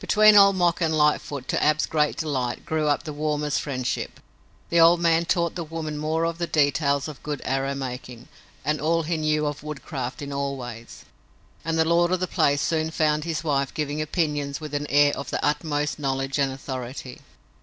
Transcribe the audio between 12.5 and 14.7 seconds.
soon found his wife giving opinions